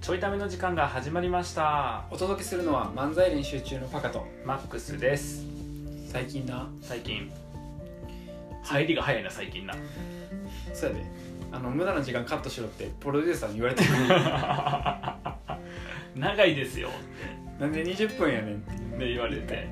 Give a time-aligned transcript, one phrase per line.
[0.00, 2.04] ちょいための時間が始まりました。
[2.10, 4.26] お届けするのは漫才練習中のパカと。
[4.46, 5.44] マックスです。
[6.10, 6.68] 最近な。
[6.80, 7.30] 最近。
[8.62, 9.74] 入りが早いな最近な。
[10.72, 11.04] そうやで。
[11.52, 13.88] あの無駄な時間カットしろってプロデューサーに言われてる
[16.16, 16.88] 長いですよ。
[16.88, 16.92] っ
[17.60, 18.58] なんで20分やねんっ
[18.98, 19.06] て。
[19.08, 19.68] 言われて。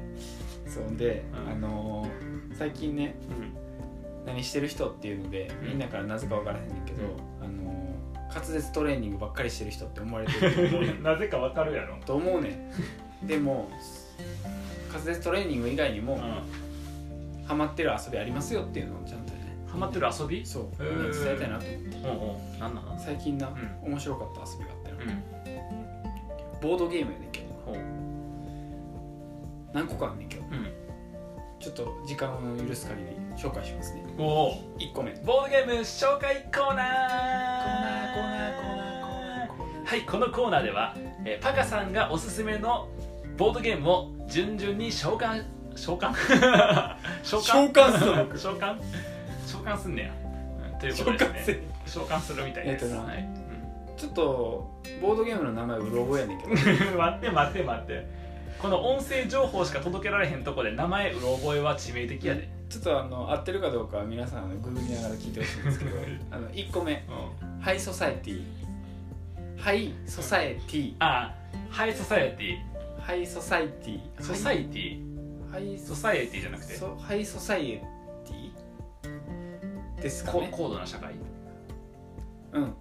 [0.66, 1.52] そうで、うん。
[1.52, 2.08] あのー
[2.58, 3.34] 最近ねう
[4.24, 4.26] ん。
[4.26, 5.68] 何してる人っていうのでうん。
[5.70, 7.10] みんなからなぜか分からへんねんけど、うん。
[7.10, 7.20] あのー
[8.34, 11.02] 滑舌トレーニングばっかりしてる人って思われてると思うねん。
[11.04, 11.96] なぜかわかるやろ。
[12.04, 12.70] と思うね
[13.22, 13.26] ん。
[13.26, 13.68] でも
[14.92, 17.46] 滑舌トレーニング以外にも、うん。
[17.46, 19.38] ハマってる遊びありますよっていうのをちゃんとね。
[19.66, 20.44] ハマってる遊び？
[20.44, 20.62] そう。
[20.82, 20.90] へー。
[20.90, 21.96] みんなに伝えたいなと思って。
[21.96, 22.58] うんうん。
[22.58, 25.22] なんなの最近な、う面白かった遊びがあってな、うん。
[26.60, 27.48] ボードゲームやねんけど。
[29.72, 30.42] 何個かあんねんけど。
[30.42, 30.77] うん
[31.60, 34.04] ちょっと時間を許す限り紹介しますね。
[34.18, 35.12] おお1個目。
[35.24, 36.74] ボードゲーム紹介コーナー。
[36.74, 42.88] コーナーコーナーコーナーコーナーコーナーはいこのコーナーでは、えーパカさんがおすすめの
[43.36, 45.44] ボードゲームを順々に召喚
[45.76, 46.12] 召喚？
[47.22, 48.26] 召召喚するの？
[48.38, 48.76] 召喚？
[49.46, 50.12] 召喚すんねや、
[50.72, 51.58] うんということですね。
[51.86, 53.02] 召喚するみたいです、えっとな。
[53.02, 53.28] はい。
[53.96, 54.70] ちょっと
[55.02, 56.50] ボードゲームの名前うろ覚えやねんけど。
[56.52, 56.54] う
[56.94, 58.06] ん待って待って待って
[58.60, 65.90] この音声情報しか届けられへんとこで名前うろ覚えは致命的やで、ちょっとあの合ってるかどうかは皆さんググりながら聞いてほしいんですけど。
[66.30, 67.04] あの1個目。
[67.42, 68.44] うん、ハイソサエティ。
[69.56, 70.94] ハイソサエティ。
[70.98, 71.34] あ
[71.70, 73.00] ハイソサエティ。
[73.00, 74.22] ハイソサエティ。
[74.22, 75.02] ソサイティ？
[75.50, 76.40] ハイソサエティ。
[76.42, 76.74] じゃなくて？
[76.74, 80.02] ソハイソサエティ。
[80.02, 80.48] ですかね。
[80.50, 81.14] こ高度な社会？
[82.52, 82.74] うんうん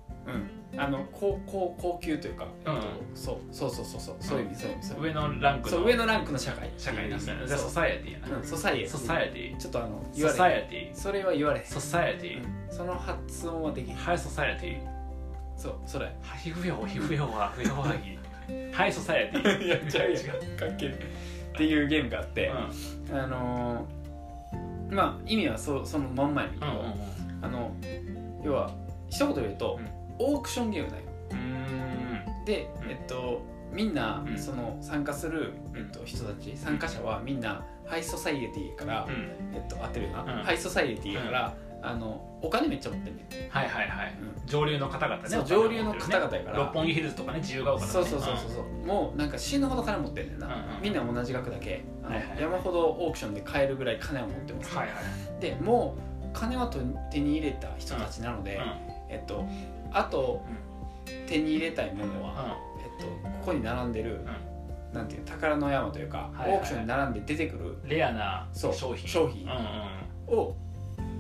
[0.78, 2.82] あの高高高級というか、えっとうん。
[3.16, 6.70] そうそうそうそうそうそういう意味そう上のランクの上のランクの社会。
[6.78, 7.36] 社会なんですね。
[7.40, 10.62] そうじゃあソサエティやな、うんソサエティソサエティちょっとあの言ソわれへん。
[10.62, 11.66] サエテそれは言われへん。
[11.66, 12.76] ィソサエティうん。
[12.76, 13.98] その発音はできへん。
[13.98, 14.98] ハイソサエティ
[15.60, 16.16] そうそれ。
[16.44, 18.18] 皮膚用皮膚用は不要はぎ
[18.72, 21.00] ハイソサエティいや違うやん関係ないっ
[21.58, 22.48] ていうゲームがあって、
[23.12, 26.92] うあのーまあ意味はそそのまんまやねんけど、んうんうん。
[27.42, 27.72] あの
[28.44, 28.72] 要は
[29.10, 29.80] 一言で言うと、
[30.20, 31.04] オークションゲームだよ。
[31.32, 32.46] うん。
[32.46, 32.92] で、うん。
[32.92, 33.42] えっと
[33.72, 34.38] みんなうん。
[34.38, 35.80] その参加する、うん。
[35.80, 39.56] えっと、人たち参加者はみんなハイソサイエティから、うん。
[39.56, 40.44] えっと合ってるよな、うん。
[40.44, 43.50] ハイソサイエティから、あのお金めっちゃ持ってんねん。
[43.50, 44.18] はいはいはい。
[44.20, 44.48] うん。
[44.48, 46.58] 上流の方々ね上流の方々やから。
[46.58, 48.06] 六本木ヒルズとかね自由が丘とかね。
[48.06, 48.86] そうそうそうそう。
[48.86, 56.80] もうなんか死ぬほど金持ってんねんな、みんな同じ額だけあの、はいはい山ほどオークションで買えるぐらい金を持ってます、はいはいでもう金はと
[57.12, 58.60] 手に入れた人たちなので、
[59.10, 59.46] えっと
[59.92, 60.44] あと、
[61.28, 63.06] 手に入れたいものは、えっと、
[63.40, 64.22] ここに並んでる、
[64.94, 69.08] なんていう宝の山というか、オークションに並んで出てくるうんレアな商品。
[69.08, 69.48] 商品
[70.28, 70.56] を、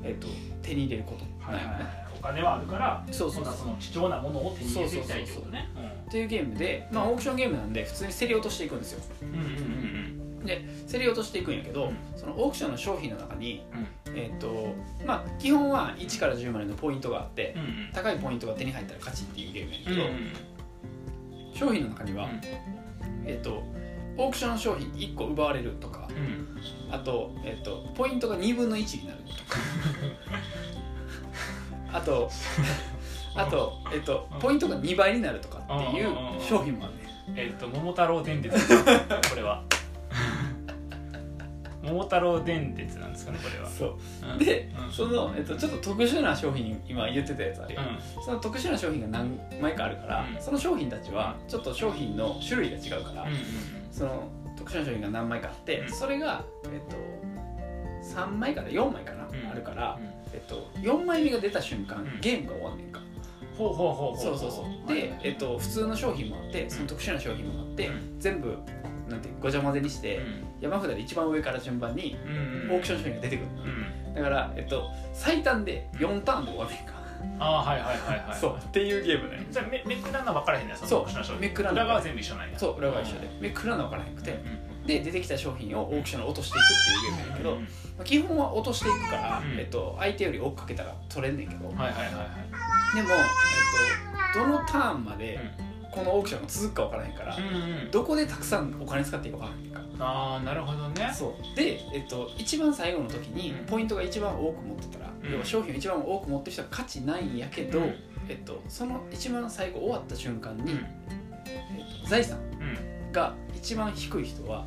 [0.03, 0.28] えっと、
[0.61, 1.25] 手に入れること。
[1.44, 1.73] はいはいはい。
[1.73, 2.07] なんよね。
[2.19, 5.69] お金はあるからそうそうその貴重なものを手に入れていきたいってことね。
[6.07, 8.99] っていうゲームで、まあ、オークションゲームなんで普通に競り落としていくんですよ。
[9.22, 10.17] うんうんうん
[10.89, 11.97] 競り落としていくんやけど、うん。
[12.16, 14.73] そのオークションの商品の中に、うんえっと
[15.06, 17.90] まあ、基本は1から10までのポイントがあって、うんうん。
[17.94, 20.13] 高いポイントが手に入ったら勝ちっていうゲームやねんけど、うんうん
[21.53, 22.29] 商品の中には、
[23.25, 23.63] えっと
[24.16, 26.94] オークションの商品1個奪われるとかうん。
[26.94, 29.59] あと,、えっとポイントが2分の1になるとか。
[31.97, 32.29] あと
[33.35, 34.40] あと、えっとうん。
[34.40, 38.53] ポイントが2倍になるとかっていううんうんうん商品もあるねえっと桃太郎電鉄
[39.29, 39.63] これは
[41.87, 43.69] 桃太郎電鉄なんですかねこれは。
[43.69, 43.95] そう。
[44.33, 44.37] うん。
[44.37, 44.91] で、うん。
[44.91, 47.81] その、えっと、ちょっと特殊な商品今言ってたやつあるよ、
[48.19, 50.41] うその特殊な商品が何枚かあるから、うん。
[50.41, 53.33] その商品たちはちょっと商品の種類が違うから、んうん
[53.91, 55.91] その特殊な商品が何枚かあって、うん。
[55.91, 59.51] それが、えっと、3枚から4枚かな、うん。
[59.51, 60.05] あるから、うん。
[60.33, 62.19] えっと、4枚目が出た瞬間、ん。
[62.21, 62.99] ゲームが終わんねんか。
[63.57, 64.93] ほうほうほうほうそうそうそう。
[64.93, 68.19] で、えっと、普通の商品もあってその特殊な商品もあって、うん。
[68.19, 68.57] 全部
[69.09, 70.22] なんてごちゃ混ぜにして、
[70.59, 72.31] 山札で一番上から順番にうん。
[72.31, 73.45] うんオークション商品が出てくる。
[73.47, 74.13] の、うん。
[74.13, 76.94] だから、えっと、最短で4ターンで終わんねんか、
[77.40, 78.35] ああはいはいはいはい。
[78.40, 79.46] そうっていうゲームね。
[79.49, 81.40] じゃあめめくらんの分からへんねそう。
[81.40, 82.59] めくらんの裏側全部一緒なんや。
[82.59, 83.29] そう裏側一緒で。
[83.40, 86.67] めくらな分からへんくて、うんで出てきた商品をオークションに落としていくっ
[87.03, 87.67] ていうゲームやけど、うんま
[87.99, 89.59] あ基本は落としていくから、うん。
[89.59, 92.09] えっと、相手より追っかけたら取れんねんけど、はいはいはいは
[92.93, 92.96] い。
[92.96, 95.40] でも、えっと、どのターンまで
[95.97, 97.91] このオークションが続くか分からへんから、うんうん。
[97.91, 100.05] どこでたくさんお金使っていいか分からへんか。
[100.05, 101.11] ああなるほどね。
[101.14, 101.55] そう。
[101.55, 103.66] で、えっと、一番最後の時にうん。
[103.66, 105.32] ポイントが一番多く持ってたら、うん。
[105.32, 107.96] 要は商品を一番多く持ってる人は価値ないんやけど、うん。
[108.29, 110.79] えっと、その一番最後終わった瞬間に、うん。
[111.46, 114.66] えっと、財産うんが一番低い人は、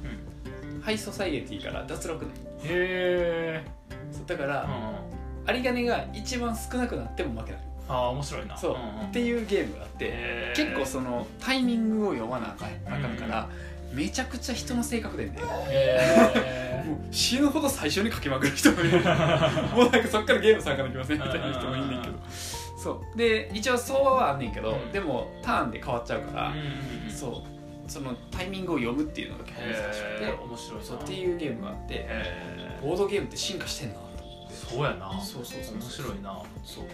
[0.81, 2.31] ハイソサイエティから脱落ね
[2.65, 3.65] へえ
[4.11, 5.55] そうだから、うん。
[5.55, 8.57] 有り金が一番少なくなっても負けないああ面白いな。
[8.57, 8.75] そう、ん
[9.07, 12.69] んっていうゲームがあって結構そのタイミングを読まなあかん。
[12.87, 13.17] あかん。
[13.17, 13.49] から、
[13.93, 19.01] めちゃくちゃ人の性格でんで、へ もう死ぬほど最初に書きまくる人もいる。
[19.75, 21.17] もうなんかそっからゲーム参加できません。
[21.19, 22.15] みたいな人もいんねんけど。
[22.83, 23.19] そう。
[23.19, 24.93] で一応相場はあんねんけど、うん。
[24.93, 27.91] でもターンで変わっちゃうから、うんそう。
[27.91, 30.85] そのタイミングを読むっていうのが結構難しくて、面白いな。
[30.87, 34.09] そうっていうゲームがあってへボードゲームって進化してんなと思
[34.47, 34.55] って。
[34.55, 35.21] ーそうやな。
[35.21, 35.75] そうそうそう。
[35.75, 36.41] 面白いな。
[36.65, 36.85] そう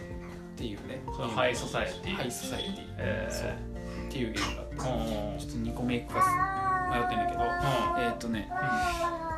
[0.57, 1.03] っていうね。
[1.15, 2.15] それハイソサエティ。
[2.15, 2.73] ハイソサエティ。
[2.97, 3.33] へー。
[3.33, 3.51] そう。
[4.09, 5.39] っていうゲームがあってうんうん。
[5.39, 7.41] ちょっと2個目いくか迷ってんだけど。
[7.43, 8.49] えーっとね。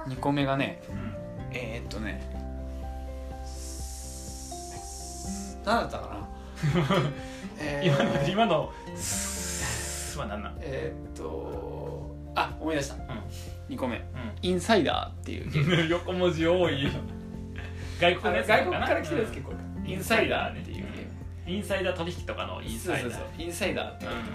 [0.07, 1.15] 2個目がねうん。
[1.53, 2.23] えーっとね。
[5.65, 6.29] 何だったかな？
[7.61, 7.87] えー。
[7.89, 8.73] 今の今の。
[10.19, 10.57] は何なん？
[10.61, 12.95] えーっとあ思い出した、
[13.69, 13.97] 2個目。
[13.97, 14.01] う
[14.43, 15.85] インサイダーっていうゲーム。
[15.85, 16.89] ん 横文字多い
[18.01, 19.35] 外国のやつ外国から来てるやつうん。
[19.35, 19.53] 結構
[19.85, 20.87] インサイダーっていう
[21.49, 23.03] インサイダー取引とかのインサイダー。
[23.03, 23.43] そうそうそう。
[23.43, 24.33] インサイダーって言うんだ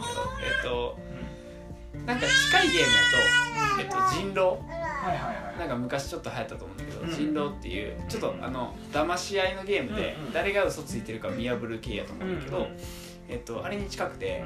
[0.62, 1.02] けど、うん。
[1.02, 4.68] えっとなんか近いゲームだと、えっと、人狼。
[4.68, 5.60] はいはいはい。
[5.60, 7.10] なんか昔ちょっと流行ったと思うんだけど、うん。
[7.10, 10.34] 人狼っていうちょっとあの騙し合いのゲームでうんうん。
[10.34, 12.78] 誰が嘘ついてるか見破る系やと思うんだけど、うん
[13.30, 14.44] えっと、あれに近くて、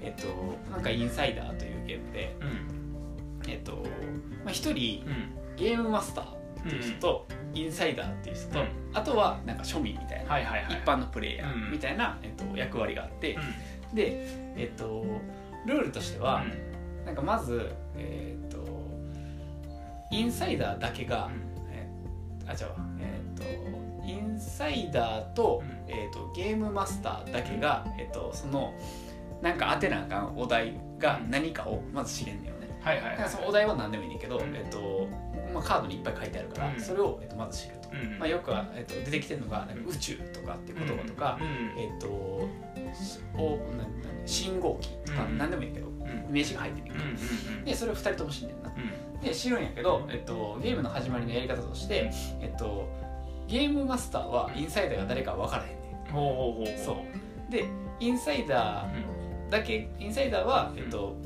[0.00, 0.26] えっと、
[0.72, 3.50] なんかインサイダーというゲームで、うんうん。
[3.50, 3.72] えっと
[4.44, 5.56] まあ、一人うん。
[5.56, 6.26] ゲームマスター
[6.60, 8.66] っていう人と、インサイダーっていう人と、うん。
[8.94, 10.38] あとはなんか庶民みたいな、
[10.68, 11.50] 一般のプレイヤうん。
[11.68, 13.94] ーみたいな、えっと、役割があって、うん。
[13.94, 14.26] で、
[14.56, 15.04] えっと、
[15.66, 17.04] ルールとしては、うん。
[17.06, 18.66] なんかまず、えっと
[20.10, 21.30] インサイダーだけが、
[21.70, 25.92] えーあ違うわえっとインサイダーと,、うん。
[25.92, 28.72] えっとゲームマスターだけが、えっとその
[29.42, 32.65] なんか当てなあかんお題が何かをまず知れんねんよね。
[32.86, 33.10] はいはいはい。
[33.12, 34.54] だからそのお題は何でもいいねんけど、うん。
[34.54, 35.08] えっと
[35.52, 36.80] まあ、カードにいっぱい書いてあるから、うん。
[36.80, 37.88] それを、えっとまず知ると。
[37.90, 42.06] うんまあ、よくは、えっと出てきてるのがなんか宇宙とかっていう言葉とか、うんえっと
[43.36, 43.88] おなな
[44.24, 46.32] 信号機とかうん何でもいいけど、うん。
[46.32, 46.94] 名詞が入ってる。
[47.64, 48.70] でそれを2人とも知んねんな。
[48.70, 49.20] うん。
[49.20, 52.10] で知るんやけど、えっと、ゲームの始まりのやり方として、
[52.40, 52.88] えっと、
[53.48, 55.76] ゲームマスターはインサイダーが誰か分からへんね
[56.12, 56.84] ほうほうほうほう。
[56.84, 57.50] そう。
[57.50, 57.64] で
[57.98, 61.16] インサイダーだけインサイダーは、えっと、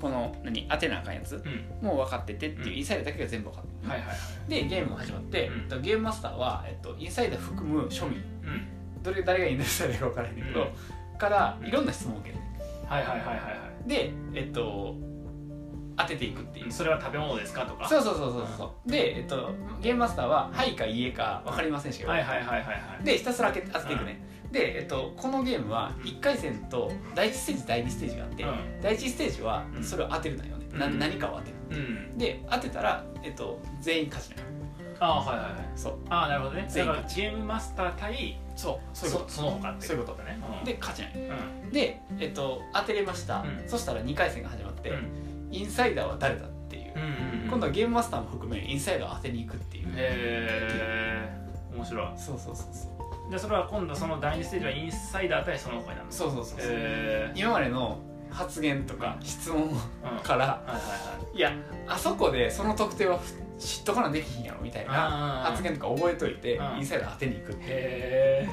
[0.00, 1.86] この何当てなあかんやつうん。
[1.86, 2.78] もう分かっててっていううん。
[2.78, 4.50] インサイダーだけが全部分かってる、はいはいはい。
[4.50, 5.60] でゲームが始まって、うん。
[5.60, 8.18] えっと、ゲームマスターは、えっと、インサイダー含む庶民。
[8.18, 9.02] うん。
[9.02, 11.18] どれ誰がインサイダーか分からへんけど、うん。
[11.18, 12.40] からいろんな質問を受ける。
[12.86, 14.96] はいはいはいはいはでえっと
[15.96, 16.68] 当てていくっていう。
[16.68, 17.66] いそれは食べ物ですか？
[17.66, 17.88] とか。
[17.88, 18.90] そうそうそうそうそう。
[18.90, 19.50] で、えっと、
[19.80, 23.04] ゲームマスターは「はい」か「いいえ」か分かりませんしかはいはいはいはいはい。
[23.04, 24.20] でひたすら当て当てていくね、
[24.50, 28.46] で、えっと、このゲームは1回戦と第1ステージ第2ステージがあって、う
[28.82, 29.84] 第1ステージはうん。
[29.84, 31.84] それを当てるのよね、なうん何かを当てるんう
[32.14, 32.18] ん。
[32.18, 34.50] で当てたら、えっと、全員勝ちなの
[35.02, 35.52] ああはいはいはい。
[35.76, 35.98] そう。
[36.10, 36.62] ああなるほどね。
[36.62, 38.96] だ全員からゲームマスター対そう。
[38.96, 40.38] そういうこそその他ってそういうこね。
[40.60, 41.12] とで勝ちない
[41.64, 41.70] うん。
[41.70, 43.62] で、えっと、当てれました、うん。
[43.66, 47.08] そしたら2回戦が始まって、うんインサイダーは誰だっていう、うんうん
[47.44, 47.48] うん。
[47.48, 51.28] 今度はゲームマスターも含めインサイダーを当てに行くっていう、へえ
[51.74, 52.06] 面白い。
[52.16, 52.88] そうそうそうそ
[53.28, 53.30] う。
[53.30, 56.12] でそれは今度その第2ステージはインサイダー対その他になるの？
[56.12, 57.98] そうそうそうそう、へ今までの
[58.30, 59.70] 発言とか質問
[60.22, 60.78] からは
[61.34, 61.52] いや
[61.86, 63.20] あそこでその特定は
[63.58, 66.78] 知っとかなできひんやろみたいな発言とか覚えといてうん。
[66.78, 68.48] インサイダー当てに行くってへえ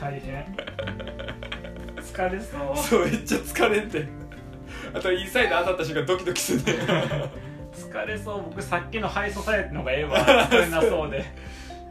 [0.00, 0.56] 大変。
[2.00, 2.70] 疲れそう。
[2.70, 4.08] ムそうめっちゃ疲れんて
[4.94, 6.72] あとインサイダー当たった瞬間ドキドキするね。
[7.72, 8.42] 疲れそう。
[8.44, 10.18] 僕さっきのハイソサエティの方がええわ。
[10.50, 11.24] 疲れなそうで。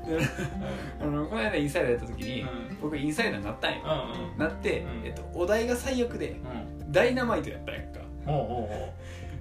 [1.01, 2.77] あのこの間インサイダーやった時に、うん。
[2.81, 4.37] 僕インサイダーになったんよ、うんうん。
[4.37, 5.05] なって、うん。
[5.05, 6.91] えっと、お題が最悪でうん。
[6.91, 7.99] ダイナマイトやったんやんか。
[8.25, 8.93] ほうほうほう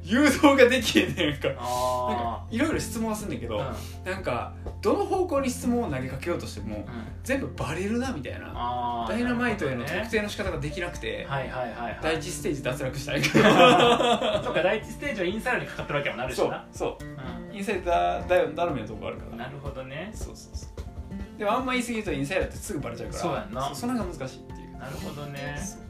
[0.09, 1.49] 誘導ができへんねんか。
[1.49, 3.75] なんかあいろいろ質問はすんねんけど、あ
[4.05, 6.83] なんかどの方向に質問を投げかけようとしてもうん。
[6.83, 6.85] うん
[7.25, 11.99] 全部バレるなみたいなダイナマイトへの特定の仕方ができなくて、はいはいはいはい。
[12.03, 17.05] 第一ステージ脱落したんやけどそうか第一ステージはインサイダーにかかってるわけもなるし そうなそう。
[17.05, 19.35] うインサイダーだよ頼みのとこあるから。
[19.37, 20.11] んなるほどね。
[20.15, 21.38] そうそうそう。
[21.38, 23.69] でもあんま言い過ぎるとインサイダーってすぐバレちゃうからそうやんな。
[23.69, 24.79] そその辺が難しいっていう。
[24.79, 25.61] なるほどね。
[25.62, 25.81] そう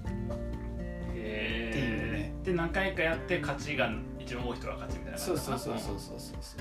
[2.49, 6.61] いうねで何回かやって勝ちが一番多い人が勝ちみたいなそうそうそううそうそうそうそう。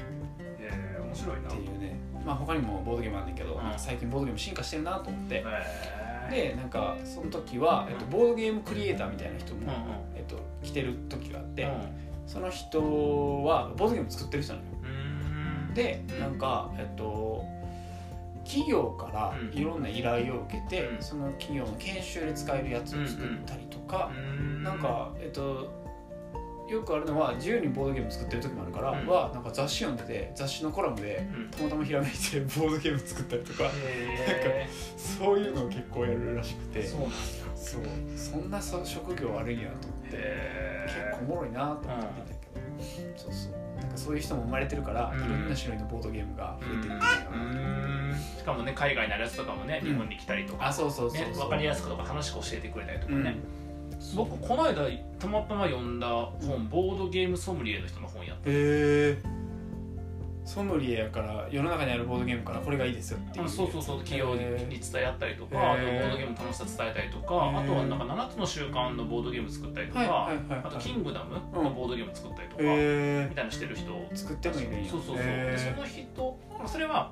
[0.59, 1.49] へえ面白いな。
[1.49, 1.99] っていうね。
[2.25, 3.73] まあ他にもボードゲームあんねんけど、うん。
[3.77, 5.35] 最近ボードゲーム進化してるなと思って。
[5.35, 5.43] へ
[6.29, 9.67] えでなんかその時は、えっと、ボードゲームクリエイターみたいな人も、うん。
[9.67, 9.73] うん
[10.15, 11.71] えっと、来てる時があって、うん。
[12.25, 14.71] その人はボードゲーム作ってる人なのよ。
[15.73, 17.45] でなんかえっと
[18.43, 19.57] 企業からうん。
[19.57, 21.01] いろんな依頼を受けて、うん。
[21.01, 24.63] その企業の研修で使えるやつを作ったりとかう、ーん。
[24.63, 25.69] なんかえっと
[26.67, 29.07] よくあるのは自由にボードゲーム作ってる時もあるから、うん。
[29.07, 31.49] はなんか雑誌読んでて雑誌のコラムでうん。
[31.49, 33.63] たまたまひらめいてボードゲーム作ったりとか。
[33.73, 36.79] へそういうのを結構やるらしくて。
[36.79, 37.15] えそうなんだ。
[37.55, 37.81] そう。
[38.15, 43.51] そんなそ職業あるんやと思ってへ結え構おもろいなと思ってたけど、そうそう。
[43.79, 45.19] なんかそういう人も生まれてるから、うん。
[45.19, 49.89] いろんな種類のボードゲームが増えてるんじゃなしかもね海外のやつとかもねうん。
[49.89, 53.23] 日本に来たりとか、あそうそうそうね、分かりやすくとか楽しく教えてくれたりとかうん。
[53.23, 53.35] ね、
[54.15, 54.87] 僕この間
[55.19, 58.49] たまたま読んだ本、ボードゲームソムリエの人の本やった。
[58.49, 59.17] へえ。
[60.47, 63.45] ソムリエやから世の中にあるボードゲームからこれがいいですよっていう。
[63.45, 73.91] あそうそうそう企業に伝え合ったりとか、ボードゲームの楽しさ伝えたりとか、あとはなんか7つの習慣のボードゲーム作ったりとか、あとキングダムのボードゲーム作ったりとか、へみたいなのしてる人。
[73.91, 74.89] え作ってもいるんや。
[74.89, 77.11] そうそうそう、へでその人それは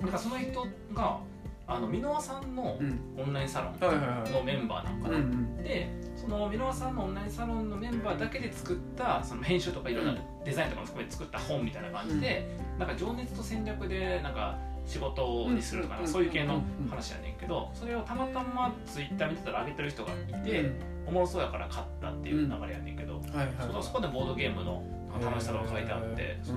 [0.00, 1.20] なんかその人が
[1.66, 3.00] あの箕輪さんのうん。
[3.16, 5.56] オンラインサロンのメンバーなんかな、うんうん。
[5.62, 12.46] でその箕輪さんのオンラインサロンのメンバーだけで作ったその編集とかいろんなデザインとかも含めて作った本みたいな感じで、
[12.78, 20.70] なんか情熱と戦略でなんか仕事にするとかな、うんそういう系の話やねんけどそれをたまたまツイッター見てたら上げてる人がいて、
[21.06, 24.82] おもろそうやから買ったっていう流れやねんけど、はいはいそそこでボードゲームの
[25.22, 26.52] 楽しさが書いてあって、結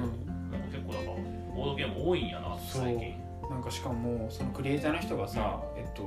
[0.85, 1.11] 構だから
[1.55, 3.26] ボードゲーム多いんやな最近。
[3.49, 6.03] なんかしかもそのクリエイターの人がさ、えっと、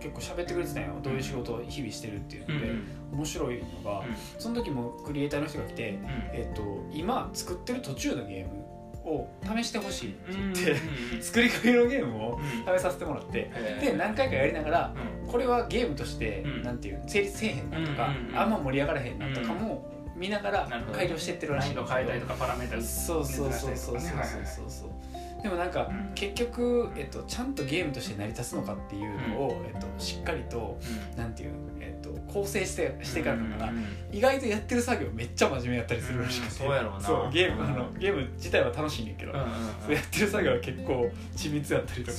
[0.00, 0.94] 結構喋ってくれてたよ。
[1.02, 2.72] どういう仕事を日々してるっていうので、
[3.12, 4.06] 面白いのが、うん。
[4.38, 6.06] その時もクリエイターの人が来て、うん。
[6.32, 8.64] えっと、今作ってる途中のゲーム
[9.04, 10.76] を試してほしいってうん言って、
[11.20, 12.78] 作り込みのゲームをうん。
[12.78, 15.30] 試させてもらってで何回かやりながらうん。
[15.30, 16.62] これはゲームとして、うん。
[16.62, 24.98] なんていう成立せえへんなとか、あんま盛り上がらへんなとかも見ながら改良してってるらしい進変えたりとかパラメータそうそうそうそうそうそうそう
[25.42, 30.78] でもなんか、結局、えっと、ちゃんとゲームとして成り立つのかっていうのを、えっと、しっかりと、
[31.16, 33.72] うなんていう、えっと、構成してしてからだから、
[34.10, 42.18] 意外とやってる作業めっちゃ真面目やったりするらしくて、そうやろうなそうゲームあのゲーム自体は楽しいんやけど、そうやってる作業は結構緻密やったりとか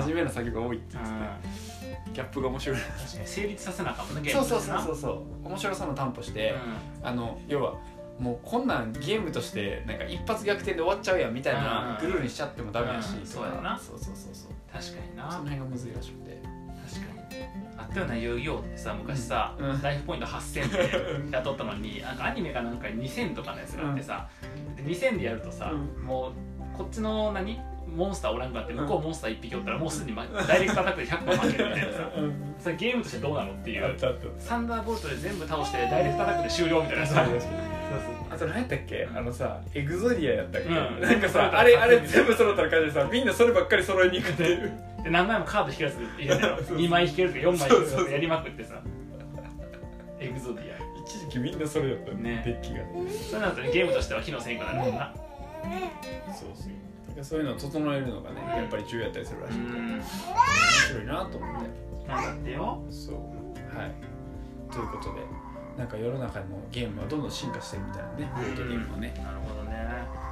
[0.00, 1.75] 真面目な作業が多いって言ってて。
[2.16, 2.78] ギャップが面白い。
[2.78, 4.82] 確かに成立させなあかんもんねゲーそうムそうそう。
[4.82, 5.08] そううそ
[5.44, 6.54] う面白さの担保して、
[7.02, 7.74] あの要は
[8.18, 13.78] もうこんなんゲームとしてなんか一発逆転で終わっちゃうやんみたいなうんグルーにしちゃってもダメだし、うんそうやろな。
[13.78, 14.52] そうそうそうそう。
[14.72, 15.30] 確かにな。
[15.30, 16.40] その辺がむずいらしくて。
[16.88, 17.16] 確かに。
[17.78, 19.70] あったような遊戯王ってさ昔さ、うん。
[19.70, 19.82] うん。
[19.82, 24.26] ライフポイント8000で雇ったのになんかアニメかなんかに2000とかのやつがあってさ、
[24.76, 26.02] で2000でやるとさ、うん。
[26.02, 27.58] もうこっちの何？
[27.96, 32.10] モンスターおらんかって向こうモンスター1匹おったらもうすでに、ま、ダイレクトアタックで100個負けるみたいなさ。
[32.58, 33.96] それゲームとしてどうなのっていう。
[34.38, 37.24] サンダーボルトで全部倒してダイレクトアタックで終了みたいなさ。
[38.28, 39.08] あと何やったっけ？
[39.14, 41.00] あのさエグゾディアやったっけ、うん。
[41.00, 43.08] なんかさあれあれ全部揃ったら感じでさ。
[43.10, 44.72] みんなそればっかり揃えに行くっていう。
[45.04, 46.76] で何枚もカード引けるやつ入れたらそうそう。
[46.78, 48.82] 2枚引けるとか4枚引けるとかやりまくってさ。
[50.18, 51.00] エグゾディア。
[51.00, 52.42] 一時期みんなそれやったね。
[52.44, 52.80] デッキが。
[53.30, 55.14] そうなるとねゲームとしては機能せんくなるもんな
[56.34, 56.72] そうそう
[57.08, 59.78] だからそういうのを整えるのがねやっぱり重要やったりするらうしくて。
[59.78, 60.02] 面ん。
[60.02, 62.84] 白いなと思ってなんだってよ。
[62.90, 63.14] そう。
[63.76, 63.92] はい。
[64.72, 65.20] ということで
[65.78, 69.14] なんか世の中のゲームはどんどん進化してるみたいなねボードゲームはね。
[69.22, 69.76] なるほどね。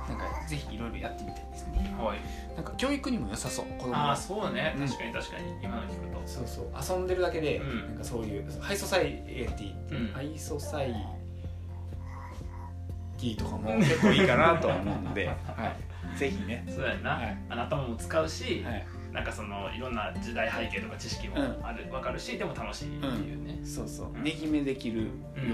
[0.08, 1.94] なんかぜひいろいろやってみたいですね。
[1.98, 2.18] はい。
[2.54, 4.74] なんか教育にも良さそう子供ああがそうね。
[4.78, 4.86] うん。
[4.86, 5.44] 確かに確かに。
[5.62, 6.22] 今の聞くと。
[6.26, 6.62] そうそ
[6.94, 6.98] う。
[6.98, 7.86] 遊んでるだけで、うん。
[7.88, 10.12] なんかそういうハイソサイエティ、うん。
[10.12, 11.23] ハイソサイティ
[13.36, 13.74] とかも。
[13.76, 15.34] 結構いいかなとは思うので、は
[16.14, 17.36] い、ぜひね、そうやな、はい。
[17.48, 24.08] あの頭も使うし、はい、なんかそのいろんな時代背景とか知識もある、分かるしでも楽しいっていうね、そうそう。
[24.08, 24.22] うん。
[24.22, 25.08] ねぎめできるよ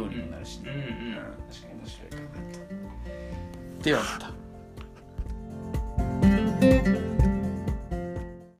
[0.04, 0.58] うにもなるし。
[0.58, 0.82] ね、うんうん。
[0.82, 1.14] うん。
[1.14, 2.22] 確かに面白いかな
[3.78, 3.84] と。
[3.84, 4.30] ではまた